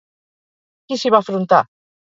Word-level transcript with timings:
Qui 0.87 0.99
s'hi 1.03 1.15
va 1.17 1.23
afrontar? 1.27 1.65